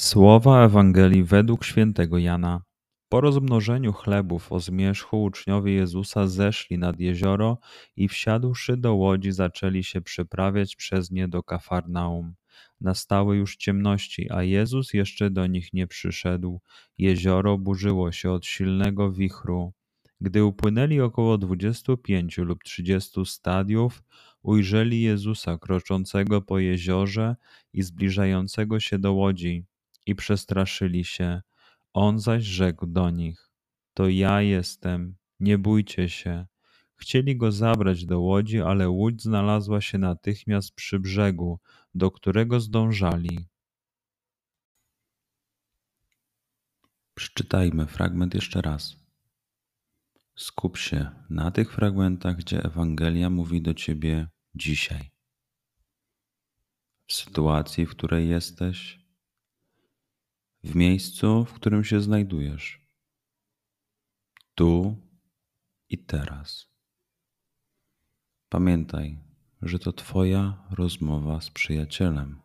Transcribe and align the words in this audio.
Słowa 0.00 0.64
Ewangelii 0.64 1.24
według 1.24 1.64
świętego 1.64 2.18
Jana. 2.18 2.62
Po 3.08 3.20
rozmnożeniu 3.20 3.92
chlebów 3.92 4.52
o 4.52 4.60
zmierzchu 4.60 5.24
uczniowie 5.24 5.72
Jezusa 5.72 6.26
zeszli 6.26 6.78
nad 6.78 7.00
jezioro 7.00 7.58
i 7.96 8.08
wsiadłszy 8.08 8.76
do 8.76 8.94
łodzi 8.94 9.32
zaczęli 9.32 9.84
się 9.84 10.00
przeprawiać 10.00 10.76
przez 10.76 11.10
nie 11.10 11.28
do 11.28 11.42
Kafarnaum. 11.42 12.34
Nastały 12.80 13.36
już 13.36 13.56
ciemności, 13.56 14.28
a 14.30 14.42
Jezus 14.42 14.94
jeszcze 14.94 15.30
do 15.30 15.46
nich 15.46 15.72
nie 15.72 15.86
przyszedł. 15.86 16.60
Jezioro 16.98 17.58
burzyło 17.58 18.12
się 18.12 18.30
od 18.30 18.46
silnego 18.46 19.12
wichru. 19.12 19.72
Gdy 20.20 20.44
upłynęli 20.44 21.00
około 21.00 21.38
dwudziestu 21.38 21.96
pięciu 21.96 22.44
lub 22.44 22.64
trzydziestu 22.64 23.24
stadiów, 23.24 24.02
ujrzeli 24.42 25.02
Jezusa 25.02 25.58
kroczącego 25.58 26.42
po 26.42 26.58
jeziorze 26.58 27.36
i 27.72 27.82
zbliżającego 27.82 28.80
się 28.80 28.98
do 28.98 29.12
łodzi 29.12 29.69
i 30.06 30.14
przestraszyli 30.14 31.04
się. 31.04 31.42
On 31.92 32.18
zaś 32.18 32.44
rzekł 32.44 32.86
do 32.86 33.10
nich: 33.10 33.50
To 33.94 34.08
ja 34.08 34.42
jestem, 34.42 35.16
nie 35.40 35.58
bójcie 35.58 36.08
się. 36.08 36.46
Chcieli 36.96 37.36
go 37.36 37.52
zabrać 37.52 38.04
do 38.04 38.20
łodzi, 38.20 38.60
ale 38.60 38.88
łódź 38.88 39.22
znalazła 39.22 39.80
się 39.80 39.98
natychmiast 39.98 40.74
przy 40.74 40.98
brzegu, 40.98 41.60
do 41.94 42.10
którego 42.10 42.60
zdążali. 42.60 43.46
Przeczytajmy 47.14 47.86
fragment 47.86 48.34
jeszcze 48.34 48.62
raz. 48.62 48.96
Skup 50.36 50.76
się 50.76 51.10
na 51.30 51.50
tych 51.50 51.72
fragmentach, 51.72 52.36
gdzie 52.36 52.64
Ewangelia 52.64 53.30
mówi 53.30 53.62
do 53.62 53.74
ciebie 53.74 54.28
dzisiaj. 54.54 55.10
W 57.06 57.12
sytuacji, 57.12 57.86
w 57.86 57.90
której 57.90 58.28
jesteś, 58.28 58.99
w 60.64 60.74
miejscu, 60.74 61.44
w 61.44 61.52
którym 61.52 61.84
się 61.84 62.00
znajdujesz, 62.00 62.80
tu 64.54 64.96
i 65.88 65.98
teraz. 65.98 66.66
Pamiętaj, 68.48 69.18
że 69.62 69.78
to 69.78 69.92
Twoja 69.92 70.66
rozmowa 70.70 71.40
z 71.40 71.50
przyjacielem. 71.50 72.40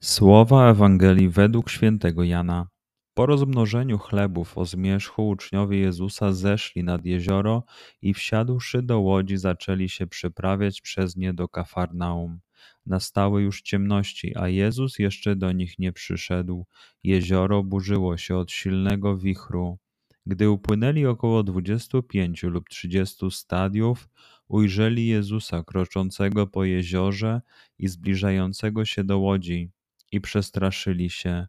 Słowa 0.00 0.70
Ewangelii 0.70 1.28
według 1.28 1.70
świętego 1.70 2.24
Jana. 2.24 2.68
Po 3.14 3.26
rozmnożeniu 3.26 3.98
chlebów 3.98 4.58
o 4.58 4.64
zmierzchu 4.64 5.28
uczniowie 5.28 5.78
Jezusa 5.78 6.32
zeszli 6.32 6.84
nad 6.84 7.04
jezioro 7.04 7.64
i 8.02 8.14
wsiadłszy 8.14 8.82
do 8.82 9.00
łodzi 9.00 9.36
zaczęli 9.36 9.88
się 9.88 10.06
przeprawiać 10.06 10.80
przez 10.80 11.16
nie 11.16 11.34
do 11.34 11.48
Kafarnaum. 11.48 12.40
Nastały 12.88 13.42
już 13.42 13.62
ciemności, 13.62 14.36
a 14.36 14.48
Jezus 14.48 14.98
jeszcze 14.98 15.36
do 15.36 15.52
nich 15.52 15.78
nie 15.78 15.92
przyszedł. 15.92 16.66
Jezioro 17.04 17.62
burzyło 17.62 18.16
się 18.16 18.36
od 18.36 18.52
silnego 18.52 19.16
wichru. 19.16 19.78
Gdy 20.26 20.50
upłynęli 20.50 21.06
około 21.06 21.42
dwudziestu 21.42 22.02
pięciu 22.02 22.50
lub 22.50 22.68
trzydziestu 22.68 23.30
stadiów, 23.30 24.08
ujrzeli 24.48 25.06
Jezusa 25.06 25.64
kroczącego 25.64 26.46
po 26.46 26.64
jeziorze 26.64 27.40
i 27.78 27.88
zbliżającego 27.88 28.84
się 28.84 29.04
do 29.04 29.18
łodzi 29.18 29.70
i 30.12 30.20
przestraszyli 30.20 31.10
się. 31.10 31.46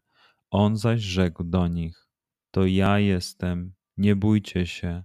On 0.50 0.76
zaś 0.76 1.00
rzekł 1.00 1.44
do 1.44 1.68
nich: 1.68 2.08
To 2.50 2.66
ja 2.66 2.98
jestem, 2.98 3.72
nie 3.96 4.16
bójcie 4.16 4.66
się. 4.66 5.02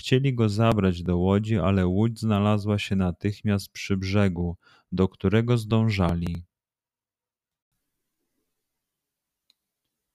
Chcieli 0.00 0.34
go 0.34 0.48
zabrać 0.48 1.02
do 1.02 1.16
łodzi, 1.16 1.58
ale 1.58 1.86
łódź 1.86 2.20
znalazła 2.20 2.78
się 2.78 2.96
natychmiast 2.96 3.72
przy 3.72 3.96
brzegu, 3.96 4.56
do 4.92 5.08
którego 5.08 5.58
zdążali. 5.58 6.44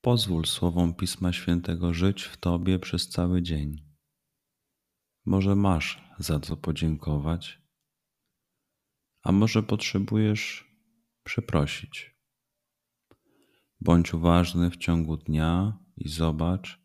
Pozwól 0.01 0.45
słowom 0.45 0.93
Pisma 0.93 1.33
Świętego 1.33 1.93
żyć 1.93 2.23
w 2.23 2.37
Tobie 2.37 2.79
przez 2.79 3.09
cały 3.09 3.41
dzień. 3.41 3.83
Może 5.25 5.55
masz 5.55 6.03
za 6.19 6.39
co 6.39 6.57
podziękować, 6.57 7.61
a 9.23 9.31
może 9.31 9.63
potrzebujesz 9.63 10.71
przeprosić. 11.23 12.15
Bądź 13.81 14.13
uważny 14.13 14.69
w 14.71 14.77
ciągu 14.77 15.17
dnia 15.17 15.79
i 15.97 16.09
zobacz, 16.09 16.84